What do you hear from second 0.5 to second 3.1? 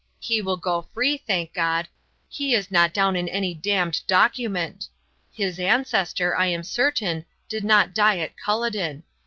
go free, thank God, he is not